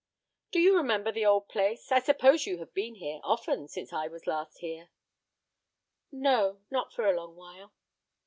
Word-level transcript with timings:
"Do 0.49 0.59
you 0.59 0.75
remember 0.75 1.11
the 1.11 1.27
old 1.27 1.47
place? 1.47 1.91
I 1.91 1.99
suppose 1.99 2.47
you 2.47 2.57
have 2.57 2.73
been 2.73 2.95
here—often—since 2.95 3.93
I 3.93 4.07
was 4.07 4.25
last 4.25 4.57
here." 4.57 4.89
"No, 6.11 6.59
not 6.71 6.91
for 6.91 7.05
a 7.05 7.15
long 7.15 7.35
while." 7.35 7.71